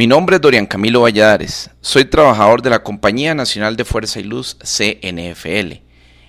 Mi 0.00 0.06
nombre 0.06 0.36
es 0.36 0.40
Dorian 0.40 0.64
Camilo 0.64 1.02
Valladares, 1.02 1.68
soy 1.82 2.06
trabajador 2.06 2.62
de 2.62 2.70
la 2.70 2.82
Compañía 2.82 3.34
Nacional 3.34 3.76
de 3.76 3.84
Fuerza 3.84 4.18
y 4.18 4.22
Luz 4.22 4.56
CNFL. 4.60 5.82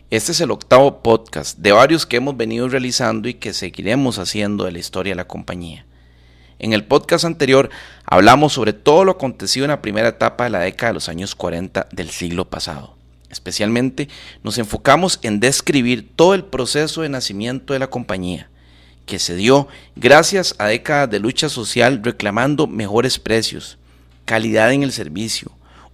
Este 0.09 0.31
es 0.33 0.41
el 0.41 0.51
octavo 0.51 1.01
podcast 1.01 1.57
de 1.57 1.71
varios 1.71 2.05
que 2.05 2.17
hemos 2.17 2.35
venido 2.35 2.67
realizando 2.67 3.29
y 3.29 3.35
que 3.35 3.53
seguiremos 3.53 4.19
haciendo 4.19 4.65
de 4.65 4.73
la 4.73 4.79
historia 4.79 5.11
de 5.11 5.15
la 5.15 5.27
compañía. 5.29 5.85
En 6.59 6.73
el 6.73 6.83
podcast 6.83 7.23
anterior 7.23 7.69
hablamos 8.03 8.51
sobre 8.51 8.73
todo 8.73 9.05
lo 9.05 9.13
acontecido 9.13 9.63
en 9.63 9.71
la 9.71 9.81
primera 9.81 10.09
etapa 10.09 10.43
de 10.43 10.49
la 10.49 10.59
década 10.59 10.89
de 10.89 10.95
los 10.95 11.07
años 11.07 11.33
40 11.33 11.87
del 11.93 12.09
siglo 12.09 12.49
pasado. 12.49 12.97
Especialmente 13.29 14.09
nos 14.43 14.57
enfocamos 14.57 15.17
en 15.21 15.39
describir 15.39 16.11
todo 16.17 16.33
el 16.33 16.43
proceso 16.43 17.03
de 17.03 17.07
nacimiento 17.07 17.71
de 17.71 17.79
la 17.79 17.89
compañía, 17.89 18.50
que 19.11 19.19
se 19.19 19.35
dio 19.35 19.67
gracias 19.97 20.55
a 20.57 20.67
décadas 20.67 21.09
de 21.09 21.19
lucha 21.19 21.49
social 21.49 21.99
reclamando 22.01 22.65
mejores 22.65 23.19
precios, 23.19 23.77
calidad 24.23 24.71
en 24.71 24.83
el 24.83 24.93
servicio, 24.93 25.51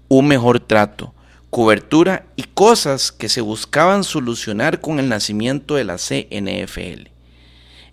un 0.08 0.28
mejor 0.28 0.60
trato, 0.60 1.16
cobertura 1.50 2.28
y 2.36 2.44
cosas 2.44 3.12
que 3.12 3.28
se 3.28 3.42
buscaban 3.42 4.04
solucionar 4.04 4.82
con 4.82 5.00
el 5.00 5.10
nacimiento 5.10 5.74
de 5.74 5.86
la 5.86 5.98
CNFL. 5.98 7.10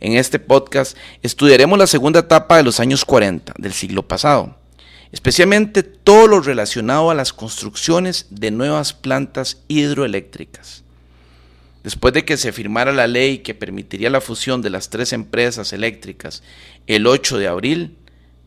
En 0.01 0.13
este 0.13 0.39
podcast 0.39 0.95
estudiaremos 1.23 1.79
la 1.79 1.87
segunda 1.87 2.21
etapa 2.21 2.59
de 2.59 2.65
los 2.65 2.79
años 2.79 3.07
40 3.07 3.55
del 3.57 3.73
siglo 3.73 4.07
pasado, 4.07 4.59
especialmente 5.11 5.83
todo 5.83 6.27
lo 6.27 6.41
relacionado 6.43 7.11
a 7.11 7.15
las 7.15 7.33
construcciones 7.33 8.27
de 8.29 8.51
nuevas 8.51 8.93
plantas 8.93 9.63
hidroeléctricas. 9.69 10.84
Después 11.85 12.15
de 12.15 12.25
que 12.25 12.39
se 12.39 12.51
firmara 12.51 12.93
la 12.93 13.07
ley 13.07 13.39
que 13.39 13.55
permitiría 13.55 14.09
la 14.09 14.23
fusión 14.23 14.63
de 14.63 14.71
las 14.71 14.89
tres 14.89 15.13
empresas 15.13 15.75
eléctricas 15.75 16.43
el 16.87 17.07
8 17.07 17.37
de 17.37 17.47
abril 17.47 17.97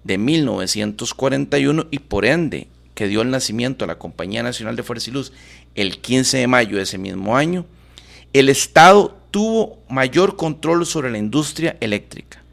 de 0.03 0.17
1941 0.17 1.85
y 1.91 1.99
por 1.99 2.25
ende 2.25 2.67
que 2.95 3.07
dio 3.07 3.21
el 3.21 3.29
nacimiento 3.29 3.85
a 3.85 3.87
la 3.87 3.99
Compañía 3.99 4.41
Nacional 4.41 4.75
de 4.75 4.81
Fuerza 4.81 5.11
y 5.11 5.13
Luz 5.13 5.33
el 5.75 5.99
15 5.99 6.39
de 6.39 6.47
mayo 6.47 6.77
de 6.77 6.83
ese 6.83 6.97
mismo 6.97 7.37
año, 7.37 7.67
el 8.33 8.49
Estado 8.49 9.15
tuvo 9.29 9.83
mayor 9.87 10.35
control 10.35 10.87
sobre 10.87 11.11
la 11.11 11.19
industria 11.19 11.77
eléctrica. 11.79 12.43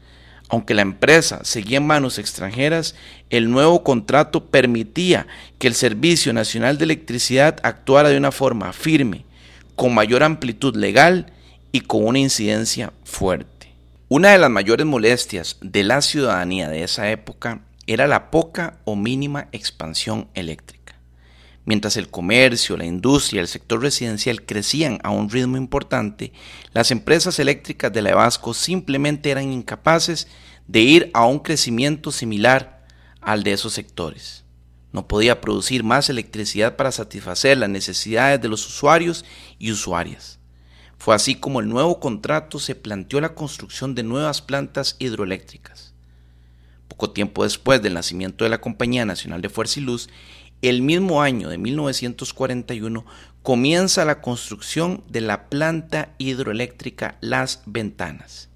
Aunque 0.49 0.75
la 0.75 0.83
empresa 0.83 1.43
seguía 1.43 1.77
en 1.77 1.87
manos 1.87 2.19
extranjeras, 2.19 2.93
el 3.31 3.49
nuevo 3.49 3.83
contrato 3.83 4.45
permitía 4.45 5.25
que 5.57 5.65
el 5.65 5.73
Servicio 5.73 6.31
Nacional 6.31 6.77
de 6.77 6.83
Electricidad 6.83 7.59
actuara 7.63 8.09
de 8.09 8.17
una 8.17 8.31
forma 8.31 8.71
firme, 8.71 9.25
con 9.75 9.93
mayor 9.93 10.23
amplitud 10.23 10.75
legal 10.75 11.33
y 11.71 11.81
con 11.81 12.05
una 12.05 12.19
incidencia 12.19 12.93
fuerte. 13.03 13.73
Una 14.07 14.29
de 14.29 14.37
las 14.37 14.49
mayores 14.49 14.85
molestias 14.85 15.57
de 15.61 15.83
la 15.83 16.01
ciudadanía 16.01 16.69
de 16.69 16.83
esa 16.83 17.09
época 17.11 17.61
era 17.87 18.07
la 18.07 18.31
poca 18.31 18.77
o 18.85 18.95
mínima 18.95 19.47
expansión 19.51 20.29
eléctrica. 20.33 20.95
Mientras 21.65 21.97
el 21.97 22.09
comercio, 22.09 22.77
la 22.77 22.85
industria 22.85 23.39
y 23.39 23.41
el 23.41 23.47
sector 23.47 23.81
residencial 23.81 24.45
crecían 24.45 24.99
a 25.03 25.09
un 25.09 25.29
ritmo 25.29 25.57
importante, 25.57 26.31
las 26.73 26.91
empresas 26.91 27.39
eléctricas 27.39 27.91
de 27.91 28.03
la 28.03 28.11
Evasco 28.11 28.53
simplemente 28.53 29.31
eran 29.31 29.51
incapaces 29.51 30.27
de 30.67 30.81
ir 30.81 31.11
a 31.13 31.25
un 31.25 31.39
crecimiento 31.39 32.11
similar 32.11 32.85
al 33.19 33.43
de 33.43 33.53
esos 33.53 33.73
sectores 33.73 34.44
no 34.95 35.09
podía 35.09 35.41
producir 35.41 35.83
más 35.83 36.09
electricidad 36.09 36.77
para 36.77 36.89
satisfacer 36.89 37.57
las 37.57 37.67
necesidades 37.67 38.41
de 38.41 38.47
los 38.47 38.65
usuarios 38.65 39.25
y 39.59 39.73
usuarias. 39.73 40.39
Fue 40.97 41.13
así 41.13 41.35
como 41.35 41.59
el 41.59 41.67
nuevo 41.67 41.99
contrato 41.99 42.59
se 42.59 42.75
planteó 42.75 43.19
la 43.19 43.35
construcción 43.35 43.93
de 43.93 44.03
nuevas 44.03 44.41
plantas 44.41 44.95
hidroeléctricas. 44.99 45.93
Poco 46.87 47.09
tiempo 47.11 47.43
después 47.43 47.81
del 47.81 47.93
nacimiento 47.93 48.45
de 48.45 48.49
la 48.49 48.61
Compañía 48.61 49.03
Nacional 49.03 49.41
de 49.41 49.49
Fuerza 49.49 49.81
y 49.81 49.83
Luz, 49.83 50.07
el 50.61 50.81
mismo 50.81 51.21
año 51.21 51.49
de 51.49 51.57
1941 51.57 53.05
comienza 53.43 54.05
la 54.05 54.21
construcción 54.21 55.03
de 55.09 55.19
la 55.19 55.49
planta 55.49 56.13
hidroeléctrica 56.19 57.17
Las 57.19 57.63
Ventanas. 57.65 58.47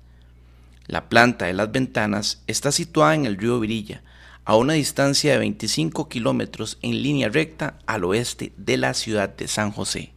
La 0.88 1.10
planta 1.10 1.48
de 1.48 1.54
Las 1.54 1.70
Ventanas 1.74 2.44
está 2.48 2.72
situada 2.72 3.14
en 3.14 3.26
el 3.26 3.36
río 3.36 3.60
Virilla, 3.60 4.04
a 4.50 4.56
una 4.56 4.74
distancia 4.74 5.34
de 5.34 5.38
25 5.38 6.10
kilómetros 6.10 6.80
en 6.82 7.04
línea 7.04 7.30
recta 7.30 7.78
al 7.86 8.04
oeste 8.04 8.52
de 8.58 8.78
la 8.78 8.96
ciudad 8.96 9.30
de 9.30 9.48
San 9.48 9.70
José. 9.70 10.12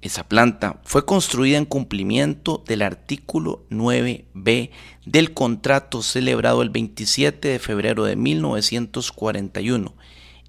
Esa 0.00 0.26
planta 0.26 0.80
fue 0.84 1.04
construida 1.04 1.58
en 1.58 1.66
cumplimiento 1.66 2.64
del 2.66 2.80
artículo 2.80 3.66
9b 3.68 4.70
del 5.04 5.34
contrato 5.34 6.02
celebrado 6.02 6.62
el 6.62 6.70
27 6.70 7.48
de 7.48 7.58
febrero 7.58 8.04
de 8.04 8.16
1941 8.16 9.94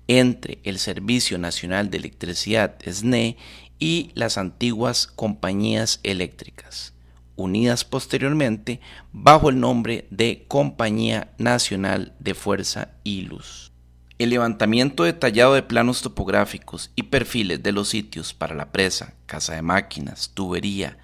entre 0.07 0.59
el 0.63 0.79
Servicio 0.79 1.37
Nacional 1.37 1.89
de 1.89 1.97
Electricidad 1.97 2.77
SNE 2.89 3.35
y 3.77 4.11
las 4.13 4.37
antiguas 4.37 5.05
compañías 5.05 5.99
eléctricas 6.03 6.93
unidas 7.37 7.85
posteriormente 7.85 8.81
bajo 9.13 9.49
el 9.49 9.61
nombre 9.61 10.07
de 10.09 10.43
Compañía 10.49 11.31
Nacional 11.37 12.13
de 12.19 12.33
Fuerza 12.33 12.89
y 13.05 13.21
Luz. 13.21 13.71
El 14.19 14.31
levantamiento 14.31 15.03
detallado 15.03 15.53
de 15.53 15.63
planos 15.63 16.01
topográficos 16.01 16.91
y 16.95 17.03
perfiles 17.03 17.63
de 17.63 17.71
los 17.71 17.87
sitios 17.87 18.33
para 18.33 18.55
la 18.55 18.71
presa, 18.71 19.13
casa 19.27 19.55
de 19.55 19.61
máquinas, 19.61 20.31
tubería, 20.33 20.97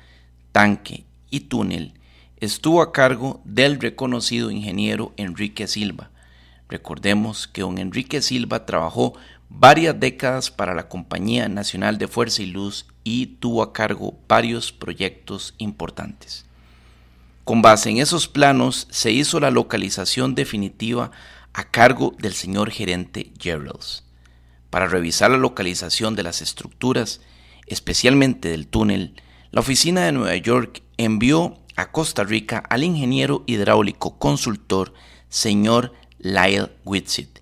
tanque 0.52 1.06
y 1.30 1.42
túnel 1.42 1.94
estuvo 2.38 2.82
a 2.82 2.92
cargo 2.92 3.42
del 3.46 3.80
reconocido 3.80 4.52
ingeniero 4.52 5.14
Enrique 5.16 5.68
Silva. 5.68 6.12
Recordemos 6.68 7.48
que 7.48 7.62
don 7.62 7.78
Enrique 7.78 8.22
Silva 8.22 8.66
trabajó 8.66 9.14
varias 9.48 10.00
décadas 10.00 10.52
para 10.52 10.74
la 10.74 10.90
Compañía 10.90 11.48
Nacional 11.48 11.98
de 11.98 12.08
Fuerza 12.08 12.42
y 12.42 12.48
Luz 12.48 12.88
y 13.04 13.28
tuvo 13.28 13.64
a 13.64 13.74
cargo 13.74 14.18
varios 14.28 14.72
proyectos 14.72 15.56
importantes. 15.58 16.46
Con 17.44 17.62
base 17.62 17.90
en 17.90 17.98
esos 17.98 18.28
planos 18.28 18.88
se 18.90 19.12
hizo 19.12 19.40
la 19.40 19.52
localización 19.52 20.36
definitiva 20.36 21.12
a 21.54 21.66
cargo 21.66 22.16
del 22.18 22.34
señor 22.34 22.72
gerente 22.72 23.34
Geralds. 23.40 24.04
Para 24.70 24.88
revisar 24.88 25.32
la 25.32 25.38
localización 25.38 26.16
de 26.16 26.24
las 26.24 26.42
estructuras, 26.42 27.22
especialmente 27.68 28.50
del 28.50 28.68
túnel, 28.68 29.22
la 29.52 29.62
oficina 29.62 30.06
de 30.06 30.14
Nueva 30.14 30.36
York 30.38 30.82
envió 30.98 31.60
a 31.76 31.92
Costa 31.92 32.24
Rica 32.24 32.64
al 32.70 32.84
ingeniero 32.84 33.44
hidráulico 33.46 34.18
consultor 34.18 34.94
señor 35.30 35.94
Lyle 36.20 36.70
Whitsitt 36.86 37.40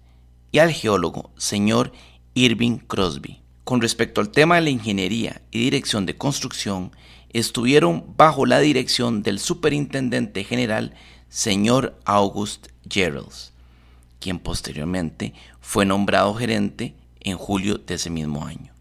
y 0.52 0.60
al 0.60 0.72
geólogo 0.72 1.32
señor 1.38 1.92
Irving 2.34 2.78
Crosby. 2.80 3.42
Con 3.64 3.82
respecto 3.82 4.22
al 4.22 4.30
tema 4.30 4.56
de 4.56 4.62
la 4.62 4.70
ingeniería 4.70 5.42
y 5.52 5.60
dirección 5.60 6.06
de 6.06 6.18
construcción, 6.18 6.92
estuvieron 7.34 8.06
bajo 8.18 8.46
la 8.46 8.60
dirección 8.60 9.24
del 9.24 9.40
superintendente 9.40 10.44
general 10.44 10.94
señor 11.30 11.98
August 12.04 12.68
Geralds, 12.90 13.54
quien 14.20 14.40
posteriormente 14.40 15.34
fue 15.62 15.86
nombrado 15.86 16.34
gerente 16.34 16.96
en 17.22 17.38
julio 17.38 17.78
de 17.78 17.94
ese 17.96 18.10
mismo 18.10 18.46
año. 18.46 18.74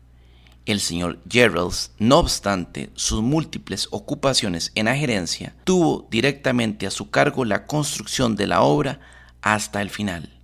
El 0.66 0.80
señor 0.80 1.18
Geralds, 1.28 1.92
no 1.98 2.18
obstante 2.18 2.90
sus 2.94 3.22
múltiples 3.22 3.88
ocupaciones 3.90 4.72
en 4.74 4.86
la 4.86 4.96
gerencia, 4.96 5.54
tuvo 5.64 6.08
directamente 6.10 6.86
a 6.86 6.90
su 6.90 7.10
cargo 7.10 7.44
la 7.44 7.66
construcción 7.66 8.36
de 8.36 8.46
la 8.46 8.62
obra 8.62 9.00
hasta 9.42 9.80
el 9.82 9.90
final. 9.90 10.39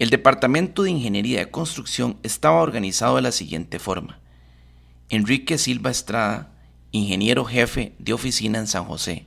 El 0.00 0.08
Departamento 0.08 0.82
de 0.82 0.90
Ingeniería 0.92 1.40
de 1.40 1.50
Construcción 1.50 2.16
estaba 2.22 2.62
organizado 2.62 3.16
de 3.16 3.22
la 3.22 3.32
siguiente 3.32 3.78
forma. 3.78 4.18
Enrique 5.10 5.58
Silva 5.58 5.90
Estrada, 5.90 6.54
ingeniero 6.90 7.44
jefe 7.44 7.92
de 7.98 8.14
oficina 8.14 8.58
en 8.58 8.66
San 8.66 8.86
José. 8.86 9.26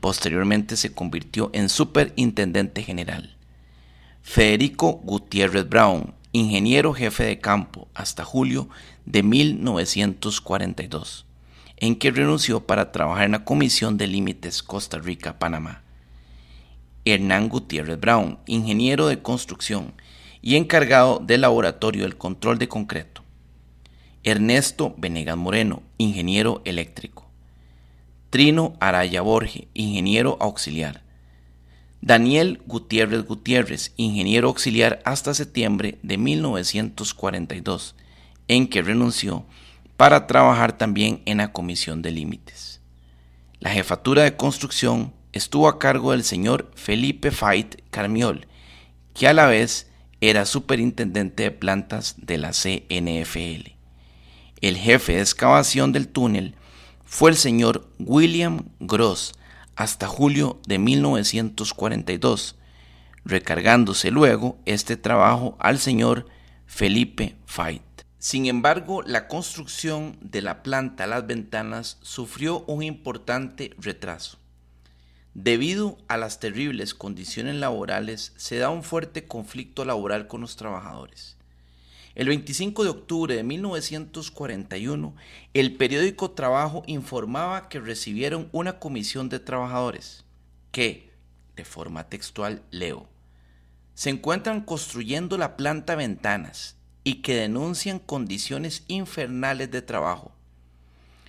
Posteriormente 0.00 0.76
se 0.76 0.92
convirtió 0.92 1.48
en 1.54 1.70
superintendente 1.70 2.82
general. 2.82 3.34
Federico 4.20 5.00
Gutiérrez 5.04 5.66
Brown, 5.66 6.12
ingeniero 6.32 6.92
jefe 6.92 7.24
de 7.24 7.38
campo 7.38 7.88
hasta 7.94 8.26
julio 8.26 8.68
de 9.06 9.22
1942, 9.22 11.24
en 11.78 11.96
que 11.96 12.10
renunció 12.10 12.66
para 12.66 12.92
trabajar 12.92 13.24
en 13.24 13.32
la 13.32 13.46
Comisión 13.46 13.96
de 13.96 14.06
Límites 14.06 14.62
Costa 14.62 14.98
Rica-Panamá. 14.98 15.82
Hernán 17.12 17.48
Gutiérrez 17.48 17.98
Brown, 17.98 18.38
ingeniero 18.46 19.08
de 19.08 19.22
construcción 19.22 19.94
y 20.42 20.56
encargado 20.56 21.18
del 21.18 21.42
laboratorio 21.42 22.02
del 22.02 22.16
control 22.16 22.58
de 22.58 22.68
concreto. 22.68 23.22
Ernesto 24.24 24.94
Venegas 24.98 25.36
Moreno, 25.36 25.82
ingeniero 25.96 26.62
eléctrico. 26.64 27.28
Trino 28.30 28.74
Araya 28.80 29.22
Borge, 29.22 29.68
ingeniero 29.74 30.36
auxiliar. 30.40 31.02
Daniel 32.00 32.62
Gutiérrez 32.66 33.24
Gutiérrez, 33.24 33.92
ingeniero 33.96 34.48
auxiliar 34.48 35.00
hasta 35.04 35.34
septiembre 35.34 35.98
de 36.02 36.18
1942, 36.18 37.96
en 38.46 38.68
que 38.68 38.82
renunció 38.82 39.46
para 39.96 40.26
trabajar 40.26 40.78
también 40.78 41.22
en 41.26 41.38
la 41.38 41.52
Comisión 41.52 42.02
de 42.02 42.12
Límites. 42.12 42.80
La 43.60 43.70
jefatura 43.70 44.22
de 44.22 44.36
construcción 44.36 45.12
estuvo 45.38 45.68
a 45.68 45.78
cargo 45.78 46.12
del 46.12 46.24
señor 46.24 46.70
Felipe 46.74 47.30
Fait 47.30 47.82
Carmiol, 47.90 48.46
que 49.14 49.28
a 49.28 49.32
la 49.32 49.46
vez 49.46 49.90
era 50.20 50.44
superintendente 50.44 51.44
de 51.44 51.50
plantas 51.50 52.16
de 52.18 52.38
la 52.38 52.50
CNFL. 52.50 53.72
El 54.60 54.76
jefe 54.76 55.14
de 55.14 55.20
excavación 55.20 55.92
del 55.92 56.08
túnel 56.08 56.54
fue 57.04 57.30
el 57.30 57.36
señor 57.36 57.88
William 57.98 58.64
Gross 58.80 59.34
hasta 59.76 60.08
julio 60.08 60.60
de 60.66 60.78
1942, 60.78 62.56
recargándose 63.24 64.10
luego 64.10 64.58
este 64.66 64.96
trabajo 64.96 65.56
al 65.60 65.78
señor 65.78 66.26
Felipe 66.66 67.36
Fait. 67.46 67.82
Sin 68.18 68.46
embargo, 68.46 69.02
la 69.02 69.28
construcción 69.28 70.18
de 70.20 70.42
la 70.42 70.64
planta 70.64 71.06
Las 71.06 71.26
Ventanas 71.28 71.98
sufrió 72.02 72.64
un 72.66 72.82
importante 72.82 73.72
retraso. 73.78 74.37
Debido 75.34 75.98
a 76.08 76.16
las 76.16 76.40
terribles 76.40 76.94
condiciones 76.94 77.54
laborales, 77.56 78.32
se 78.36 78.56
da 78.56 78.70
un 78.70 78.82
fuerte 78.82 79.26
conflicto 79.26 79.84
laboral 79.84 80.26
con 80.26 80.40
los 80.40 80.56
trabajadores. 80.56 81.36
El 82.14 82.28
25 82.28 82.82
de 82.82 82.90
octubre 82.90 83.36
de 83.36 83.44
1941, 83.44 85.14
el 85.54 85.76
periódico 85.76 86.32
Trabajo 86.32 86.82
informaba 86.86 87.68
que 87.68 87.78
recibieron 87.78 88.48
una 88.50 88.80
comisión 88.80 89.28
de 89.28 89.38
trabajadores 89.38 90.24
que, 90.72 91.12
de 91.54 91.64
forma 91.64 92.08
textual, 92.08 92.62
leo, 92.70 93.08
se 93.94 94.10
encuentran 94.10 94.62
construyendo 94.62 95.38
la 95.38 95.56
planta 95.56 95.94
Ventanas 95.94 96.76
y 97.04 97.22
que 97.22 97.36
denuncian 97.36 98.00
condiciones 98.00 98.82
infernales 98.88 99.70
de 99.70 99.82
trabajo. 99.82 100.32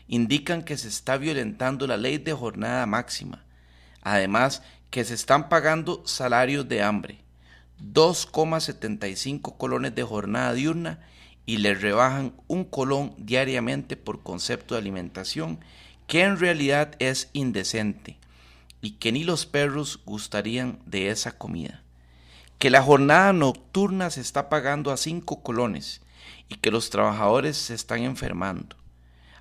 Indican 0.07 0.63
que 0.63 0.77
se 0.77 0.87
está 0.87 1.17
violentando 1.17 1.85
la 1.85 1.97
ley 1.97 2.17
de 2.17 2.33
jornada 2.33 2.85
máxima 2.87 3.45
Además, 4.01 4.63
que 4.89 5.03
se 5.03 5.13
están 5.13 5.49
pagando 5.49 6.01
salarios 6.05 6.67
de 6.67 6.81
hambre, 6.81 7.19
2,75 7.81 9.57
colones 9.57 9.95
de 9.95 10.03
jornada 10.03 10.53
diurna 10.53 10.99
y 11.45 11.57
les 11.57 11.81
rebajan 11.81 12.33
un 12.47 12.63
colón 12.63 13.13
diariamente 13.17 13.97
por 13.97 14.21
concepto 14.21 14.75
de 14.75 14.81
alimentación 14.81 15.59
que 16.07 16.23
en 16.23 16.39
realidad 16.39 16.95
es 16.99 17.29
indecente 17.33 18.17
y 18.81 18.91
que 18.91 19.11
ni 19.11 19.23
los 19.23 19.45
perros 19.45 19.99
gustarían 20.05 20.79
de 20.85 21.09
esa 21.09 21.37
comida. 21.37 21.83
Que 22.57 22.69
la 22.69 22.81
jornada 22.81 23.31
nocturna 23.33 24.09
se 24.09 24.21
está 24.21 24.49
pagando 24.49 24.91
a 24.91 24.97
5 24.97 25.43
colones 25.43 26.01
y 26.49 26.55
que 26.55 26.71
los 26.71 26.89
trabajadores 26.89 27.57
se 27.57 27.73
están 27.73 28.03
enfermando. 28.03 28.75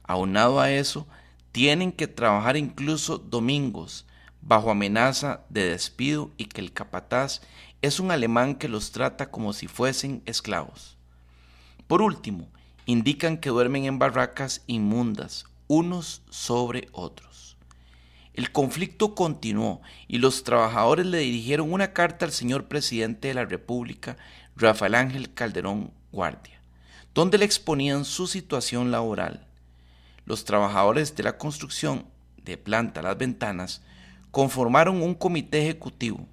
Aunado 0.05 0.61
a 0.61 0.71
eso, 0.71 1.07
tienen 1.53 1.91
que 1.91 2.07
trabajar 2.07 2.57
incluso 2.57 3.19
domingos, 3.19 4.07
bajo 4.41 4.71
amenaza 4.71 5.43
de 5.49 5.71
despido 5.71 6.31
y 6.37 6.47
que 6.47 6.61
el 6.61 6.73
capataz 6.73 7.41
es 7.83 8.01
un 8.01 8.11
alemán 8.11 8.57
que 8.57 8.69
los 8.69 8.93
trata 8.93 9.31
como 9.31 9.53
si 9.53 9.69
fuesen 9.69 10.23
esclavos. 10.27 10.97
Por 11.87 12.03
último, 12.03 12.49
indican 12.87 13.39
que 13.39 13.51
duermen 13.51 13.85
en 13.85 13.99
barracas 13.99 14.63
inmundas, 14.67 15.45
unos 15.67 16.23
sobre 16.31 16.89
otros. 16.93 17.57
El 18.35 18.53
conflicto 18.53 19.15
continuó 19.15 19.83
y 20.07 20.19
los 20.19 20.45
trabajadores 20.45 21.07
le 21.07 21.19
dirigieron 21.19 21.73
una 21.73 21.93
carta 21.93 22.25
al 22.25 22.33
señor 22.33 22.67
presidente 22.67 23.29
de 23.29 23.35
la 23.35 23.45
República, 23.45 24.17
Rafael 24.57 24.95
Ángel 24.95 25.35
Calderón 25.35 25.93
Guardia, 26.13 26.61
donde 27.15 27.37
le 27.39 27.45
exponían 27.45 28.05
su 28.05 28.27
situación 28.27 28.91
laboral. 28.91 29.47
Los 30.25 30.45
trabajadores 30.45 31.17
de 31.17 31.25
la 31.25 31.37
construcción 31.37 32.07
de 32.45 32.57
planta 32.57 33.03
Las 33.03 33.19
Ventanas 33.19 33.83
conformaron 34.31 35.03
un 35.03 35.15
comité 35.15 35.63
ejecutivo 35.63 36.27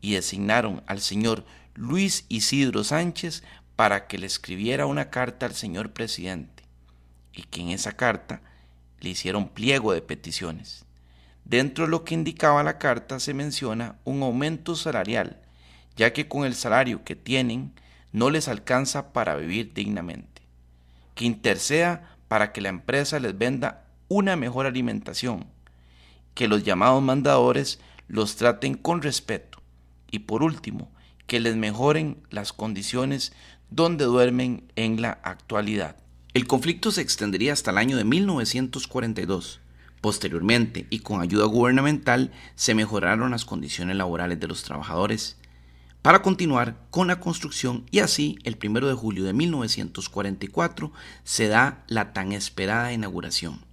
y 0.00 0.14
designaron 0.14 0.82
al 0.86 1.00
señor 1.00 1.44
Luis 1.74 2.26
Isidro 2.28 2.84
Sánchez 2.84 3.42
para 3.76 4.06
que 4.06 4.18
le 4.18 4.26
escribiera 4.26 4.86
una 4.86 5.10
carta 5.10 5.46
al 5.46 5.54
señor 5.54 5.92
presidente 5.92 6.62
y 7.32 7.42
que 7.42 7.60
en 7.60 7.70
esa 7.70 7.92
carta 7.92 8.40
le 9.00 9.10
hicieron 9.10 9.48
pliego 9.48 9.92
de 9.92 10.02
peticiones. 10.02 10.84
Dentro 11.44 11.84
de 11.84 11.90
lo 11.90 12.04
que 12.04 12.14
indicaba 12.14 12.62
la 12.62 12.78
carta 12.78 13.20
se 13.20 13.34
menciona 13.34 13.98
un 14.04 14.22
aumento 14.22 14.76
salarial, 14.76 15.40
ya 15.96 16.12
que 16.12 16.28
con 16.28 16.44
el 16.44 16.54
salario 16.54 17.04
que 17.04 17.16
tienen 17.16 17.72
no 18.12 18.30
les 18.30 18.48
alcanza 18.48 19.12
para 19.12 19.36
vivir 19.36 19.74
dignamente. 19.74 20.42
Que 21.14 21.24
interceda 21.24 22.16
para 22.28 22.52
que 22.52 22.60
la 22.60 22.70
empresa 22.70 23.18
les 23.18 23.36
venda 23.36 23.84
una 24.08 24.36
mejor 24.36 24.66
alimentación, 24.66 25.46
que 26.34 26.48
los 26.48 26.64
llamados 26.64 27.02
mandadores 27.02 27.78
los 28.08 28.36
traten 28.36 28.74
con 28.74 29.02
respeto 29.02 29.62
y 30.10 30.20
por 30.20 30.42
último, 30.44 30.92
que 31.26 31.40
les 31.40 31.56
mejoren 31.56 32.22
las 32.30 32.52
condiciones 32.52 33.32
donde 33.70 34.04
duermen 34.04 34.70
en 34.76 35.02
la 35.02 35.18
actualidad. 35.22 35.96
El 36.34 36.46
conflicto 36.46 36.92
se 36.92 37.00
extendería 37.00 37.52
hasta 37.52 37.70
el 37.70 37.78
año 37.78 37.96
de 37.96 38.04
1942. 38.04 39.60
Posteriormente, 40.00 40.86
y 40.90 41.00
con 41.00 41.20
ayuda 41.20 41.46
gubernamental, 41.46 42.30
se 42.54 42.74
mejoraron 42.74 43.30
las 43.30 43.44
condiciones 43.44 43.96
laborales 43.96 44.38
de 44.38 44.46
los 44.46 44.62
trabajadores 44.62 45.38
para 46.02 46.22
continuar 46.22 46.76
con 46.90 47.06
la 47.06 47.18
construcción 47.18 47.86
y 47.90 48.00
así 48.00 48.38
el 48.44 48.58
1 48.62 48.86
de 48.86 48.94
julio 48.94 49.24
de 49.24 49.32
1944 49.32 50.92
se 51.24 51.48
da 51.48 51.82
la 51.88 52.12
tan 52.12 52.32
esperada 52.32 52.92
inauguración. 52.92 53.64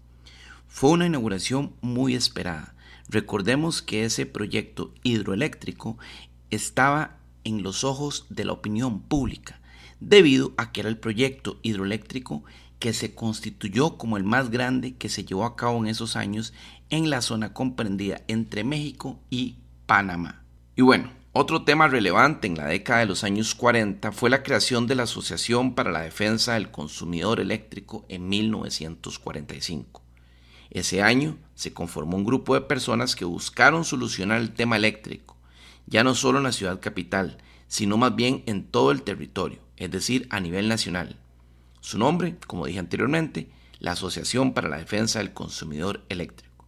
Fue 0.73 0.91
una 0.91 1.05
inauguración 1.05 1.75
muy 1.81 2.15
esperada. 2.15 2.73
Recordemos 3.09 3.81
que 3.81 4.05
ese 4.05 4.25
proyecto 4.25 4.93
hidroeléctrico 5.03 5.97
estaba 6.49 7.17
en 7.43 7.61
los 7.61 7.83
ojos 7.83 8.25
de 8.29 8.45
la 8.45 8.53
opinión 8.53 9.01
pública, 9.01 9.59
debido 9.99 10.53
a 10.55 10.71
que 10.71 10.79
era 10.79 10.89
el 10.89 10.97
proyecto 10.97 11.59
hidroeléctrico 11.61 12.43
que 12.79 12.93
se 12.93 13.13
constituyó 13.13 13.97
como 13.97 14.15
el 14.15 14.23
más 14.23 14.49
grande 14.49 14.95
que 14.95 15.09
se 15.09 15.25
llevó 15.25 15.43
a 15.43 15.57
cabo 15.57 15.77
en 15.79 15.87
esos 15.87 16.15
años 16.15 16.53
en 16.89 17.09
la 17.09 17.21
zona 17.21 17.53
comprendida 17.53 18.21
entre 18.29 18.63
México 18.63 19.19
y 19.29 19.57
Panamá. 19.85 20.45
Y 20.77 20.83
bueno, 20.83 21.11
otro 21.33 21.63
tema 21.63 21.89
relevante 21.89 22.47
en 22.47 22.55
la 22.55 22.65
década 22.65 23.01
de 23.01 23.07
los 23.07 23.25
años 23.25 23.55
40 23.55 24.13
fue 24.13 24.29
la 24.29 24.41
creación 24.41 24.87
de 24.87 24.95
la 24.95 25.03
Asociación 25.03 25.75
para 25.75 25.91
la 25.91 26.01
Defensa 26.01 26.53
del 26.53 26.71
Consumidor 26.71 27.41
Eléctrico 27.41 28.05
en 28.07 28.29
1945. 28.29 30.00
Ese 30.71 31.03
año 31.03 31.37
se 31.53 31.73
conformó 31.73 32.15
un 32.15 32.23
grupo 32.23 32.55
de 32.55 32.61
personas 32.61 33.15
que 33.15 33.25
buscaron 33.25 33.83
solucionar 33.83 34.39
el 34.39 34.53
tema 34.53 34.77
eléctrico, 34.77 35.35
ya 35.85 36.03
no 36.03 36.15
solo 36.15 36.37
en 36.37 36.45
la 36.45 36.53
ciudad 36.53 36.79
capital, 36.79 37.37
sino 37.67 37.97
más 37.97 38.15
bien 38.15 38.43
en 38.47 38.63
todo 38.63 38.91
el 38.91 39.03
territorio, 39.03 39.59
es 39.75 39.91
decir, 39.91 40.27
a 40.29 40.39
nivel 40.39 40.69
nacional. 40.69 41.17
Su 41.81 41.97
nombre, 41.97 42.37
como 42.47 42.65
dije 42.65 42.79
anteriormente, 42.79 43.49
la 43.79 43.91
Asociación 43.91 44.53
para 44.53 44.69
la 44.69 44.77
Defensa 44.77 45.19
del 45.19 45.33
Consumidor 45.33 46.05
Eléctrico. 46.07 46.65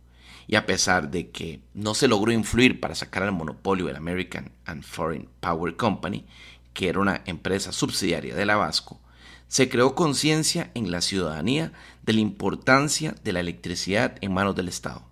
Y 0.47 0.55
a 0.57 0.65
pesar 0.65 1.09
de 1.09 1.29
que 1.29 1.61
no 1.73 1.93
se 1.93 2.09
logró 2.09 2.33
influir 2.33 2.81
para 2.81 2.95
sacar 2.95 3.23
al 3.23 3.31
monopolio 3.31 3.85
del 3.85 3.95
American 3.95 4.51
and 4.65 4.83
Foreign 4.83 5.29
Power 5.39 5.77
Company, 5.77 6.25
que 6.73 6.89
era 6.89 6.99
una 6.99 7.21
empresa 7.25 7.71
subsidiaria 7.71 8.35
de 8.35 8.45
la 8.45 8.57
Vasco, 8.57 8.99
se 9.47 9.69
creó 9.69 9.95
conciencia 9.95 10.71
en 10.73 10.91
la 10.91 11.01
ciudadanía 11.01 11.73
de 12.03 12.13
la 12.13 12.19
importancia 12.19 13.15
de 13.23 13.33
la 13.33 13.39
electricidad 13.39 14.15
en 14.21 14.33
manos 14.33 14.55
del 14.55 14.67
Estado. 14.67 15.03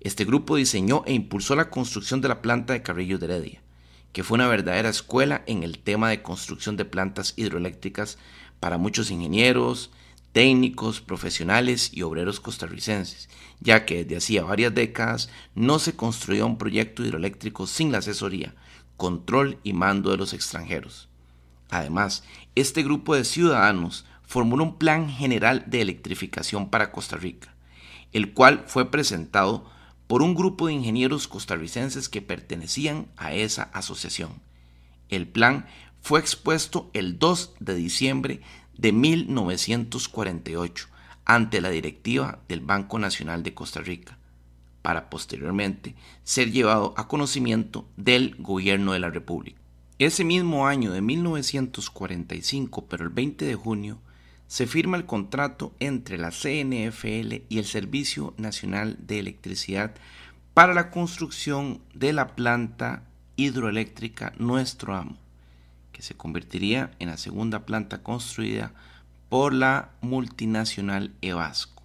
Este 0.00 0.24
grupo 0.24 0.56
diseñó 0.56 1.04
e 1.06 1.12
impulsó 1.12 1.54
la 1.54 1.70
construcción 1.70 2.20
de 2.20 2.28
la 2.28 2.42
planta 2.42 2.72
de 2.72 2.82
Carrillo 2.82 3.18
de 3.18 3.26
Heredia, 3.26 3.62
que 4.12 4.24
fue 4.24 4.34
una 4.34 4.48
verdadera 4.48 4.88
escuela 4.88 5.42
en 5.46 5.62
el 5.62 5.78
tema 5.78 6.10
de 6.10 6.22
construcción 6.22 6.76
de 6.76 6.84
plantas 6.84 7.34
hidroeléctricas 7.36 8.18
para 8.58 8.78
muchos 8.78 9.10
ingenieros, 9.10 9.90
técnicos, 10.32 11.00
profesionales 11.00 11.90
y 11.92 12.02
obreros 12.02 12.40
costarricenses, 12.40 13.28
ya 13.60 13.84
que 13.84 14.04
desde 14.04 14.16
hacía 14.16 14.42
varias 14.42 14.74
décadas 14.74 15.28
no 15.54 15.78
se 15.78 15.94
construía 15.94 16.46
un 16.46 16.58
proyecto 16.58 17.04
hidroeléctrico 17.04 17.66
sin 17.66 17.92
la 17.92 17.98
asesoría, 17.98 18.54
control 18.96 19.58
y 19.62 19.72
mando 19.72 20.10
de 20.10 20.16
los 20.16 20.32
extranjeros. 20.32 21.08
Además, 21.72 22.22
este 22.54 22.82
grupo 22.82 23.14
de 23.14 23.24
ciudadanos 23.24 24.04
formó 24.24 24.62
un 24.62 24.76
plan 24.76 25.08
general 25.08 25.64
de 25.68 25.80
electrificación 25.80 26.68
para 26.68 26.92
Costa 26.92 27.16
Rica, 27.16 27.54
el 28.12 28.34
cual 28.34 28.64
fue 28.66 28.90
presentado 28.90 29.64
por 30.06 30.20
un 30.20 30.34
grupo 30.34 30.66
de 30.66 30.74
ingenieros 30.74 31.28
costarricenses 31.28 32.10
que 32.10 32.20
pertenecían 32.20 33.06
a 33.16 33.32
esa 33.32 33.70
asociación. 33.72 34.42
El 35.08 35.26
plan 35.26 35.64
fue 36.02 36.20
expuesto 36.20 36.90
el 36.92 37.18
2 37.18 37.54
de 37.60 37.74
diciembre 37.74 38.42
de 38.76 38.92
1948 38.92 40.88
ante 41.24 41.62
la 41.62 41.70
directiva 41.70 42.40
del 42.48 42.60
Banco 42.60 42.98
Nacional 42.98 43.42
de 43.42 43.54
Costa 43.54 43.80
Rica, 43.80 44.18
para 44.82 45.08
posteriormente 45.08 45.94
ser 46.22 46.52
llevado 46.52 46.92
a 46.98 47.08
conocimiento 47.08 47.88
del 47.96 48.36
gobierno 48.38 48.92
de 48.92 48.98
la 48.98 49.08
República. 49.08 49.61
Ese 50.04 50.24
mismo 50.24 50.66
año 50.66 50.90
de 50.90 51.00
1945, 51.00 52.86
pero 52.86 53.04
el 53.04 53.10
20 53.10 53.44
de 53.44 53.54
junio, 53.54 54.00
se 54.48 54.66
firma 54.66 54.96
el 54.96 55.06
contrato 55.06 55.76
entre 55.78 56.18
la 56.18 56.32
CNFL 56.32 57.44
y 57.48 57.58
el 57.58 57.64
Servicio 57.64 58.34
Nacional 58.36 58.96
de 58.98 59.20
Electricidad 59.20 59.94
para 60.54 60.74
la 60.74 60.90
construcción 60.90 61.82
de 61.94 62.12
la 62.12 62.34
planta 62.34 63.04
hidroeléctrica 63.36 64.32
Nuestro 64.38 64.96
Amo, 64.96 65.18
que 65.92 66.02
se 66.02 66.16
convertiría 66.16 66.90
en 66.98 67.06
la 67.06 67.16
segunda 67.16 67.64
planta 67.64 68.02
construida 68.02 68.74
por 69.28 69.52
la 69.52 69.92
multinacional 70.00 71.14
Evasco. 71.22 71.84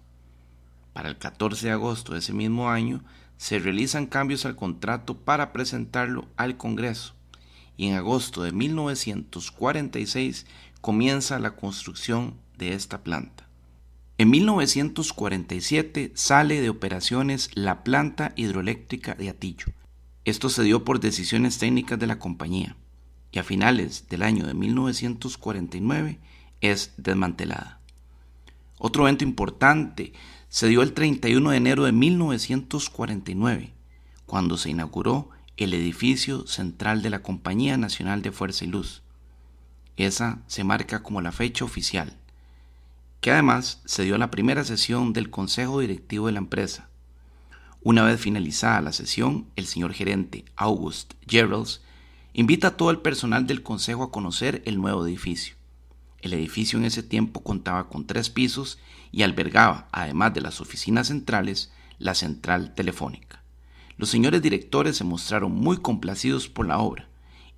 Para 0.92 1.08
el 1.08 1.18
14 1.18 1.68
de 1.68 1.72
agosto 1.72 2.14
de 2.14 2.18
ese 2.18 2.32
mismo 2.32 2.68
año 2.68 3.04
se 3.36 3.60
realizan 3.60 4.06
cambios 4.06 4.44
al 4.44 4.56
contrato 4.56 5.16
para 5.16 5.52
presentarlo 5.52 6.26
al 6.36 6.56
Congreso 6.56 7.14
y 7.78 7.86
en 7.86 7.94
agosto 7.94 8.42
de 8.42 8.52
1946 8.52 10.44
comienza 10.82 11.38
la 11.38 11.56
construcción 11.56 12.34
de 12.58 12.74
esta 12.74 13.02
planta. 13.02 13.48
En 14.18 14.28
1947 14.30 16.12
sale 16.14 16.60
de 16.60 16.68
operaciones 16.68 17.50
la 17.54 17.84
planta 17.84 18.32
hidroeléctrica 18.36 19.14
de 19.14 19.30
Atillo. 19.30 19.66
Esto 20.24 20.50
se 20.50 20.64
dio 20.64 20.84
por 20.84 21.00
decisiones 21.00 21.58
técnicas 21.58 21.98
de 21.98 22.08
la 22.08 22.18
compañía 22.18 22.76
y 23.30 23.38
a 23.38 23.44
finales 23.44 24.08
del 24.08 24.24
año 24.24 24.44
de 24.44 24.54
1949 24.54 26.18
es 26.60 26.92
desmantelada. 26.96 27.80
Otro 28.78 29.04
evento 29.04 29.22
importante 29.22 30.12
se 30.48 30.66
dio 30.66 30.82
el 30.82 30.94
31 30.94 31.50
de 31.50 31.56
enero 31.56 31.84
de 31.84 31.92
1949, 31.92 33.72
cuando 34.26 34.56
se 34.56 34.70
inauguró 34.70 35.30
el 35.58 35.74
edificio 35.74 36.46
central 36.46 37.02
de 37.02 37.10
la 37.10 37.22
Compañía 37.22 37.76
Nacional 37.76 38.22
de 38.22 38.30
Fuerza 38.30 38.64
y 38.64 38.68
Luz. 38.68 39.02
Esa 39.96 40.38
se 40.46 40.62
marca 40.62 41.02
como 41.02 41.20
la 41.20 41.32
fecha 41.32 41.64
oficial, 41.64 42.16
que 43.20 43.32
además 43.32 43.82
se 43.84 44.04
dio 44.04 44.16
la 44.18 44.30
primera 44.30 44.62
sesión 44.62 45.12
del 45.12 45.30
Consejo 45.30 45.80
Directivo 45.80 46.26
de 46.26 46.32
la 46.32 46.38
empresa. 46.38 46.88
Una 47.82 48.04
vez 48.04 48.20
finalizada 48.20 48.80
la 48.80 48.92
sesión, 48.92 49.46
el 49.56 49.66
señor 49.66 49.92
gerente 49.92 50.44
August 50.54 51.14
Geralds 51.26 51.80
invita 52.32 52.68
a 52.68 52.76
todo 52.76 52.92
el 52.92 53.00
personal 53.00 53.48
del 53.48 53.64
Consejo 53.64 54.04
a 54.04 54.12
conocer 54.12 54.62
el 54.64 54.80
nuevo 54.80 55.04
edificio. 55.04 55.56
El 56.20 56.32
edificio 56.34 56.78
en 56.78 56.84
ese 56.84 57.02
tiempo 57.02 57.42
contaba 57.42 57.88
con 57.88 58.06
tres 58.06 58.30
pisos 58.30 58.78
y 59.10 59.22
albergaba, 59.22 59.88
además 59.90 60.34
de 60.34 60.40
las 60.40 60.60
oficinas 60.60 61.08
centrales, 61.08 61.72
la 61.98 62.14
central 62.14 62.74
telefónica. 62.74 63.42
Los 63.98 64.10
señores 64.10 64.40
directores 64.40 64.96
se 64.96 65.02
mostraron 65.04 65.52
muy 65.52 65.78
complacidos 65.78 66.48
por 66.48 66.66
la 66.66 66.78
obra 66.78 67.08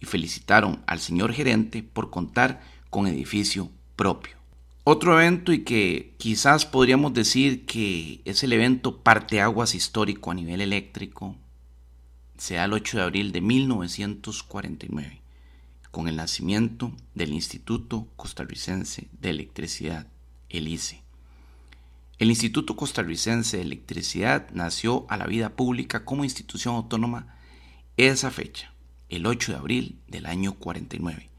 y 0.01 0.07
felicitaron 0.07 0.83
al 0.87 0.99
señor 0.99 1.35
gerente 1.35 1.83
por 1.83 2.09
contar 2.09 2.63
con 2.89 3.07
edificio 3.07 3.71
propio. 3.95 4.41
Otro 4.83 5.21
evento 5.21 5.53
y 5.53 5.65
que 5.65 6.15
quizás 6.17 6.65
podríamos 6.65 7.13
decir 7.13 7.67
que 7.67 8.23
es 8.25 8.43
el 8.43 8.55
evento 8.55 9.03
parteaguas 9.03 9.75
histórico 9.75 10.31
a 10.31 10.35
nivel 10.35 10.63
eléctrico, 10.63 11.37
se 12.39 12.55
da 12.55 12.65
el 12.65 12.73
8 12.73 12.97
de 12.97 13.03
abril 13.03 13.33
de 13.33 13.43
1949, 13.43 15.21
con 15.91 16.09
el 16.09 16.17
nacimiento 16.17 16.91
del 17.15 17.35
Instituto 17.35 18.09
Costarricense 18.17 19.09
de 19.21 19.29
Electricidad, 19.29 20.07
el 20.49 20.69
ICE. 20.69 21.03
El 22.21 22.29
Instituto 22.29 22.77
Costarricense 22.77 23.57
de 23.57 23.63
Electricidad 23.63 24.51
nació 24.53 25.07
a 25.09 25.17
la 25.17 25.25
vida 25.25 25.57
pública 25.57 26.05
como 26.05 26.23
institución 26.23 26.75
autónoma 26.75 27.35
esa 27.97 28.31
fecha, 28.31 28.75
el 29.09 29.25
8 29.25 29.53
de 29.53 29.59
abril 29.59 30.01
del 30.07 30.27
año 30.27 30.53
49, 30.53 31.31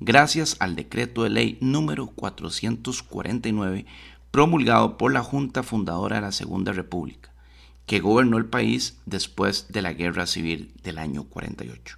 gracias 0.00 0.56
al 0.58 0.74
decreto 0.74 1.22
de 1.22 1.30
ley 1.30 1.58
número 1.60 2.08
449 2.08 3.86
promulgado 4.32 4.98
por 4.98 5.12
la 5.12 5.22
Junta 5.22 5.62
Fundadora 5.62 6.16
de 6.16 6.22
la 6.22 6.32
Segunda 6.32 6.72
República, 6.72 7.32
que 7.86 8.00
gobernó 8.00 8.36
el 8.36 8.46
país 8.46 8.98
después 9.06 9.68
de 9.68 9.82
la 9.82 9.92
Guerra 9.92 10.26
Civil 10.26 10.74
del 10.82 10.98
año 10.98 11.28
48. 11.28 11.96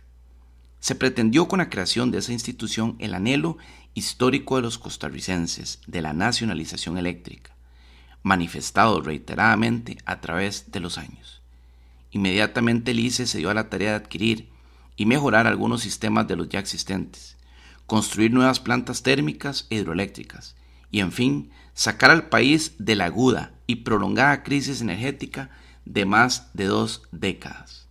Se 0.78 0.94
pretendió 0.94 1.48
con 1.48 1.60
la 1.60 1.70
creación 1.70 2.10
de 2.10 2.18
esa 2.18 2.34
institución 2.34 2.96
el 2.98 3.14
anhelo 3.14 3.56
histórico 3.94 4.56
de 4.56 4.62
los 4.62 4.76
costarricenses 4.76 5.80
de 5.86 6.02
la 6.02 6.12
nacionalización 6.12 6.98
eléctrica, 6.98 7.55
manifestado 8.26 9.00
reiteradamente 9.02 9.99
a 10.04 10.21
través 10.21 10.73
de 10.73 10.80
los 10.80 10.99
años. 10.99 11.42
Inmediatamente 12.11 12.90
el 12.90 13.12
se 13.12 13.38
dio 13.38 13.50
a 13.50 13.54
la 13.54 13.71
tarea 13.71 13.90
de 13.90 13.97
adquirir 13.99 14.49
y 14.97 15.06
mejorar 15.06 15.47
algunos 15.47 15.83
sistemas 15.83 16.26
de 16.26 16.35
los 16.35 16.49
ya 16.49 16.59
existentes, 16.59 17.37
construir 17.87 18.33
nuevas 18.33 18.59
plantas 18.59 19.04
térmicas 19.04 19.68
e 19.71 19.76
hidroeléctricas 19.76 20.56
y, 20.90 20.99
en 20.99 21.12
fin, 21.12 21.50
sacar 21.73 22.11
al 22.11 22.28
país 22.28 22.73
de 22.78 22.97
la 22.97 23.04
aguda 23.04 23.52
y 23.68 23.76
prolongada 23.76 24.42
crisis 24.42 24.80
energética 24.80 25.50
de 25.85 26.04
más 26.04 26.50
de 26.52 26.64
dos 26.64 27.02
décadas. 27.12 27.87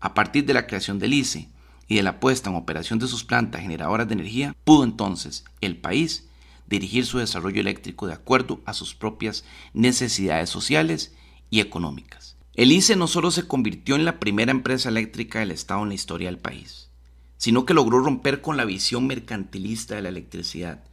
A 0.00 0.14
partir 0.14 0.46
de 0.46 0.54
la 0.54 0.66
creación 0.66 0.98
del 0.98 1.14
ICE 1.14 1.48
y 1.86 1.94
de 1.94 2.02
la 2.02 2.18
puesta 2.18 2.50
en 2.50 2.56
operación 2.56 2.98
de 2.98 3.06
sus 3.06 3.22
plantas 3.22 3.62
generadoras 3.62 4.08
de 4.08 4.14
energía, 4.14 4.56
pudo 4.64 4.82
entonces 4.82 5.44
el 5.60 5.76
país 5.76 6.28
dirigir 6.70 7.04
su 7.04 7.18
desarrollo 7.18 7.60
eléctrico 7.60 8.06
de 8.06 8.14
acuerdo 8.14 8.62
a 8.64 8.72
sus 8.72 8.94
propias 8.94 9.44
necesidades 9.74 10.48
sociales 10.48 11.14
y 11.50 11.60
económicas. 11.60 12.36
El 12.54 12.72
ICE 12.72 12.96
no 12.96 13.08
solo 13.08 13.30
se 13.30 13.46
convirtió 13.46 13.96
en 13.96 14.04
la 14.04 14.20
primera 14.20 14.52
empresa 14.52 14.88
eléctrica 14.88 15.40
del 15.40 15.50
Estado 15.50 15.82
en 15.82 15.88
la 15.88 15.94
historia 15.94 16.28
del 16.28 16.38
país, 16.38 16.88
sino 17.36 17.66
que 17.66 17.74
logró 17.74 17.98
romper 17.98 18.40
con 18.40 18.56
la 18.56 18.64
visión 18.64 19.06
mercantilista 19.06 19.96
de 19.96 20.02
la 20.02 20.08
electricidad. 20.08 20.84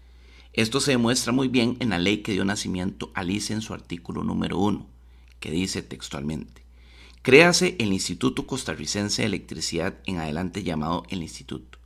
Esto 0.54 0.80
se 0.80 0.92
demuestra 0.92 1.32
muy 1.32 1.48
bien 1.48 1.78
en 1.80 1.90
la 1.90 2.00
ley 2.00 2.18
que 2.18 2.32
dio 2.32 2.44
nacimiento 2.44 3.12
al 3.14 3.30
ICE 3.30 3.54
en 3.54 3.62
su 3.62 3.74
artículo 3.74 4.24
número 4.24 4.58
1, 4.58 4.88
que 5.40 5.52
dice 5.52 5.84
textualmente, 5.84 6.66
Créase 7.22 7.76
el 7.80 7.92
Instituto 7.92 8.48
Costarricense 8.48 9.22
de 9.22 9.28
Electricidad 9.28 9.96
en 10.06 10.18
adelante 10.18 10.64
llamado 10.64 11.04
el 11.10 11.22
Instituto 11.22 11.78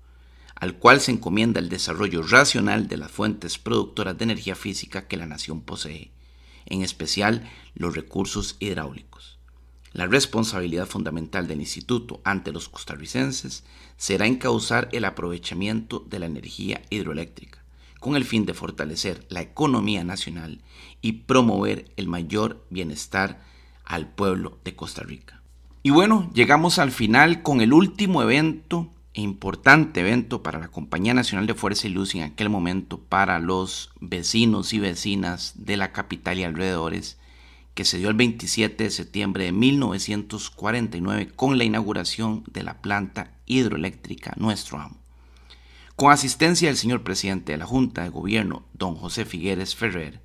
al 0.62 0.78
cual 0.78 1.02
se 1.02 1.12
encomienda 1.12 1.60
el 1.60 1.70
desarrollo 1.70 2.22
racional 2.22 2.88
de 2.88 2.96
las 2.96 3.12
fuentes 3.12 3.58
productoras 3.58 4.16
de 4.16 4.26
energía 4.26 4.56
física 4.56 5.08
que 5.08 5.18
la 5.18 5.26
nación 5.26 5.62
posee, 5.62 6.12
en 6.68 6.84
especial 6.84 7.50
los 7.74 7.96
recursos 7.96 8.58
hidráulicos. 8.60 9.40
La 9.92 10.06
responsabilidad 10.06 10.86
fundamental 10.86 11.48
del 11.48 11.62
instituto 11.62 12.22
ante 12.26 12.52
los 12.52 12.70
costarricenses 12.70 13.64
será 13.98 14.28
encauzar 14.28 14.88
el 14.92 15.06
aprovechamiento 15.06 16.06
de 16.08 16.20
la 16.20 16.28
energía 16.28 16.84
hidroeléctrica, 16.92 17.64
con 18.00 18.16
el 18.16 18.24
fin 18.24 18.46
de 18.46 18.54
fortalecer 18.54 19.26
la 19.30 19.42
economía 19.42 20.04
nacional 20.04 20.62
y 21.02 21.14
promover 21.14 21.92
el 21.98 22.08
mayor 22.08 22.68
bienestar 22.70 23.44
al 23.84 24.14
pueblo 24.14 24.60
de 24.64 24.76
Costa 24.76 25.02
Rica. 25.02 25.42
Y 25.82 25.90
bueno, 25.90 26.30
llegamos 26.36 26.78
al 26.78 26.92
final 26.92 27.42
con 27.42 27.62
el 27.62 27.74
último 27.74 28.22
evento 28.22 28.94
importante 29.14 30.00
evento 30.00 30.42
para 30.42 30.60
la 30.60 30.70
Compañía 30.70 31.14
Nacional 31.14 31.48
de 31.48 31.54
Fuerza 31.54 31.88
y 31.88 31.92
Luz 31.92 32.16
en 32.16 32.24
aquel 32.24 32.50
momento 32.50 33.00
para 33.00 33.40
los 33.40 33.92
vecinos 34.00 34.74
y 34.74 34.80
vecinas 34.80 35.54
de 35.56 35.78
la 35.78 35.92
capital 35.92 36.40
y 36.40 36.44
alrededores, 36.44 37.18
que 37.74 37.86
se 37.86 37.98
dio 37.98 38.10
el 38.10 38.16
27 38.16 38.84
de 38.84 38.90
septiembre 38.90 39.46
de 39.46 39.52
1949 39.52 41.32
con 41.36 41.58
la 41.58 41.64
inauguración 41.64 42.44
de 42.52 42.64
la 42.64 42.82
planta 42.82 43.34
hidroeléctrica 43.46 44.34
Nuestro 44.38 44.80
Amo. 44.80 44.98
Con 45.96 46.12
asistencia 46.12 46.68
del 46.68 46.78
señor 46.78 47.04
presidente 47.04 47.52
de 47.52 47.58
la 47.58 47.66
Junta 47.66 48.04
de 48.04 48.10
Gobierno, 48.10 48.66
don 48.74 48.96
José 48.96 49.26
Figueres 49.26 49.76
Ferrer, 49.76 50.22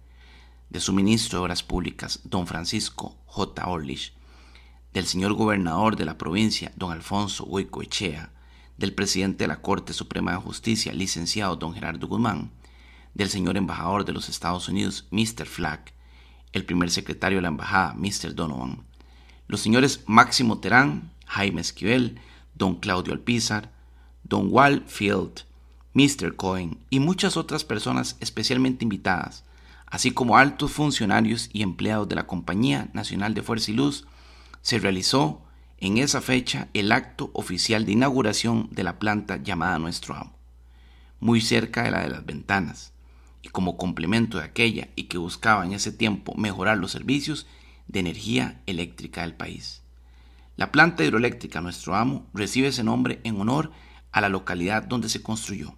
de 0.71 0.81
su 0.81 0.93
ministro 0.93 1.39
de 1.39 1.43
Obras 1.45 1.63
Públicas, 1.63 2.21
don 2.25 2.47
Francisco 2.47 3.17
J. 3.27 3.67
Orlich, 3.69 4.13
del 4.93 5.07
señor 5.07 5.35
gobernador 5.35 5.97
de 5.97 6.05
la 6.07 6.19
provincia, 6.19 6.73
don 6.77 6.93
Alfonso 6.93 7.45
Huicoechea, 7.45 8.33
del 8.79 8.93
presidente 8.93 9.45
de 9.45 9.49
la 9.49 9.63
Corte 9.63 9.93
Suprema 9.93 10.33
de 10.33 10.39
Justicia, 10.39 10.93
licenciado 10.93 11.57
don 11.57 11.75
Gerardo 11.75 12.09
Guzmán, 12.09 12.51
del 13.15 13.31
señor 13.31 13.57
embajador 13.57 14.05
de 14.05 14.13
los 14.13 14.29
Estados 14.29 14.69
Unidos, 14.69 15.07
Mr. 15.11 15.47
Flack, 15.47 15.95
el 16.53 16.65
primer 16.65 16.91
secretario 16.91 17.39
de 17.39 17.43
la 17.43 17.49
embajada, 17.49 17.95
Mr. 17.95 18.35
Donovan, 18.35 18.85
los 19.49 19.61
señores 19.61 20.03
Máximo 20.07 20.59
Terán, 20.59 21.13
Jaime 21.27 21.61
Esquivel, 21.61 22.21
don 22.55 22.77
Claudio 22.77 23.13
Alpizar, 23.13 23.73
don 24.25 24.49
Wal 24.51 24.85
Field, 24.87 25.45
Mr. 25.95 26.37
Cohen 26.37 26.79
y 26.91 27.01
muchas 27.01 27.37
otras 27.37 27.65
personas 27.65 28.17
especialmente 28.21 28.85
invitadas, 28.85 29.45
así 29.87 30.11
como 30.11 30.37
altos 30.37 30.73
funcionarios 30.73 31.49
y 31.53 31.63
empleados 31.63 32.09
de 32.09 32.17
la 32.17 32.27
Compañía 32.27 32.91
Nacional 32.93 33.33
de 33.33 33.43
Fuerza 33.43 33.71
y 33.71 33.75
Luz, 33.75 34.07
se 34.61 34.79
realizó 34.79 35.46
en 35.79 35.99
esa 35.99 36.21
fecha 36.21 36.69
el 36.75 36.93
acto 36.93 37.31
oficial 37.35 37.85
de 37.85 37.93
inauguración 37.93 38.69
de 38.73 38.83
la 38.83 38.99
planta 38.99 39.43
llamada 39.43 39.79
Nuestro 39.79 40.15
Amo, 40.15 40.37
muy 41.21 41.41
cerca 41.41 41.83
de 41.83 41.91
la 41.91 42.01
de 42.01 42.09
las 42.09 42.25
ventanas, 42.25 42.93
y 43.43 43.49
como 43.49 43.77
complemento 43.77 44.39
de 44.39 44.45
aquella 44.45 44.89
y 44.97 45.05
que 45.05 45.19
buscaba 45.19 45.65
en 45.65 45.73
ese 45.73 45.93
tiempo 45.93 46.35
mejorar 46.35 46.79
los 46.79 46.93
servicios 46.93 47.47
de 47.87 48.01
energía 48.01 48.61
eléctrica 48.67 49.21
del 49.21 49.35
país. 49.35 49.83
La 50.57 50.73
planta 50.73 51.05
hidroeléctrica 51.05 51.61
Nuestro 51.61 51.95
Amo 51.95 52.27
recibe 52.33 52.69
ese 52.69 52.83
nombre 52.83 53.21
en 53.25 53.41
honor 53.41 53.71
a 54.11 54.21
la 54.21 54.29
localidad 54.29 54.83
donde 54.83 55.09
se 55.09 55.23
construyó. 55.23 55.75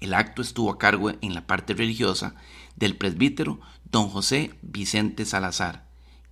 El 0.00 0.14
acto 0.14 0.42
estuvo 0.42 0.70
a 0.70 0.78
cargo 0.78 1.10
en 1.10 1.34
la 1.34 1.46
parte 1.46 1.74
religiosa 1.74 2.36
del 2.76 2.96
presbítero 2.96 3.60
don 3.90 4.08
José 4.08 4.54
Vicente 4.62 5.24
Salazar, 5.24 5.85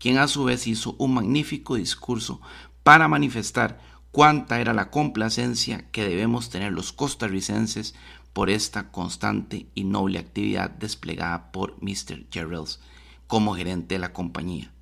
quien 0.04 0.18
a 0.18 0.28
su 0.28 0.44
vez 0.44 0.66
hizo 0.66 0.96
un 0.98 1.14
magnífico 1.14 1.76
discurso 1.76 2.42
para 2.82 3.08
manifestar 3.08 3.80
cuánta 4.12 4.60
era 4.60 4.74
la 4.74 4.90
complacencia 4.90 5.90
que 5.92 6.06
debemos 6.06 6.50
tener 6.50 6.74
los 6.74 6.92
costarricenses 6.92 7.94
por 8.34 8.50
esta 8.50 8.90
constante 8.90 9.66
y 9.74 9.84
noble 9.84 10.18
actividad 10.18 10.68
desplegada 10.68 11.50
por 11.52 11.82
Mr. 11.82 12.26
Gerrells 12.30 12.80
como 13.26 13.54
gerente 13.54 13.94
de 13.94 13.98
la 13.98 14.12
compañía, 14.12 14.72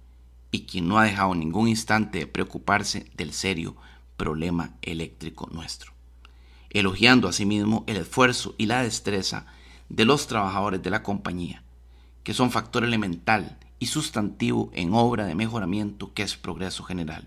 y 0.51 0.63
quien 0.63 0.89
no 0.89 0.99
ha 0.99 1.05
dejado 1.05 1.37
ningún 1.37 1.69
instante 1.69 2.19
de 2.19 2.27
preocuparse 2.27 3.09
del 3.17 3.33
serio 3.33 3.77
problema 4.17 4.75
eléctrico 4.83 5.49
nuestro, 5.53 5.93
elogiando 6.71 7.29
asimismo 7.29 7.85
el 7.87 7.99
esfuerzo 7.99 8.57
y 8.59 8.67
la 8.67 8.83
destreza 8.83 9.47
de 9.89 10.05
los 10.05 10.27
trabajadores 10.27 10.83
de 10.83 10.91
la 10.91 11.05
compañía, 11.05 11.63
que 12.25 12.35
son 12.35 12.51
factor 12.51 12.83
elemental 12.83 13.61
y 13.83 13.87
sustantivo 13.87 14.71
en 14.75 14.95
obra 14.95 15.27
de 15.27 15.35
mejoramiento 15.35 16.15
que 16.15 16.23
es 16.23 16.37
progreso 16.37 16.85
general. 16.85 17.27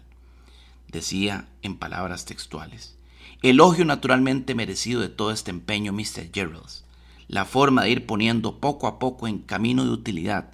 Decía 0.88 1.50
en 1.64 1.76
palabras 1.76 2.24
textuales, 2.24 2.96
elogio 3.42 3.84
naturalmente 3.84 4.56
merecido 4.56 5.02
de 5.02 5.10
todo 5.10 5.32
este 5.32 5.52
empeño 5.52 5.92
Mr. 5.92 6.32
Gerrells, 6.34 6.86
la 7.28 7.44
forma 7.44 7.84
de 7.84 7.90
ir 7.90 8.06
poniendo 8.06 8.62
poco 8.62 8.88
a 8.88 9.00
poco 9.00 9.28
en 9.28 9.40
camino 9.40 9.84
de 9.84 9.90
utilidad 9.90 10.52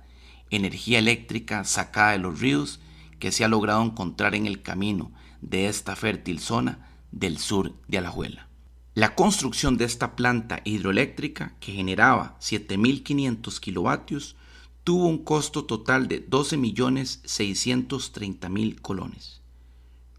energía 0.49 0.97
eléctrica 0.97 1.65
sacada 1.65 2.13
de 2.13 2.17
los 2.17 2.39
ríos 2.39 2.79
que 3.19 3.31
se 3.31 3.43
ha 3.45 3.47
logrado 3.47 3.83
encontrar 3.83 4.33
en 4.33 4.47
el 4.47 4.63
camino 4.63 5.11
de 5.41 5.67
esta 5.67 5.95
fértil 5.95 6.39
zona 6.39 6.89
del 7.11 7.37
sur 7.37 7.75
de 7.87 7.99
Alajuela. 7.99 8.47
La 8.95 9.13
construcción 9.13 9.77
de 9.77 9.85
esta 9.85 10.15
planta 10.15 10.61
hidroeléctrica, 10.63 11.53
que 11.59 11.73
generaba 11.73 12.39
7.500 12.39 13.59
kilovatios, 13.59 14.35
tuvo 14.83 15.07
un 15.07 15.23
costo 15.23 15.65
total 15.65 16.07
de 16.07 16.27
12.630.000 16.27 18.81
colones. 18.81 19.41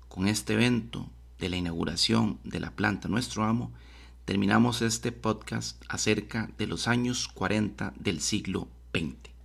Con 0.08 0.28
este 0.28 0.52
evento 0.52 1.10
de 1.38 1.48
la 1.48 1.56
inauguración 1.56 2.38
de 2.44 2.60
la 2.60 2.70
planta 2.70 3.08
Nuestro 3.08 3.42
Amo, 3.44 3.72
terminamos 4.24 4.80
este 4.82 5.10
podcast 5.10 5.82
acerca 5.88 6.48
de 6.58 6.68
los 6.68 6.86
años 6.86 7.26
40 7.28 7.94
del 7.98 8.20
siglo 8.20 8.68
XX. 8.94 9.31